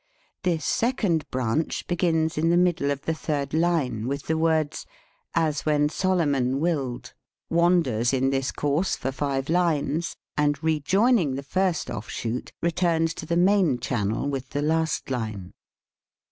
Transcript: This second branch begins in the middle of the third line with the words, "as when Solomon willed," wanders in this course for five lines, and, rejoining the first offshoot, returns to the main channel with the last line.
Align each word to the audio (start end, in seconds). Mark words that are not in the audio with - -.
This 0.41 0.65
second 0.65 1.29
branch 1.29 1.85
begins 1.85 2.35
in 2.35 2.49
the 2.49 2.57
middle 2.57 2.89
of 2.89 3.03
the 3.03 3.13
third 3.13 3.53
line 3.53 4.07
with 4.07 4.23
the 4.23 4.35
words, 4.35 4.87
"as 5.35 5.63
when 5.63 5.89
Solomon 5.89 6.59
willed," 6.59 7.13
wanders 7.51 8.11
in 8.11 8.31
this 8.31 8.51
course 8.51 8.95
for 8.95 9.11
five 9.11 9.47
lines, 9.47 10.15
and, 10.35 10.57
rejoining 10.63 11.35
the 11.35 11.43
first 11.43 11.91
offshoot, 11.91 12.51
returns 12.63 13.13
to 13.13 13.27
the 13.27 13.37
main 13.37 13.77
channel 13.77 14.27
with 14.27 14.49
the 14.49 14.63
last 14.63 15.11
line. 15.11 15.53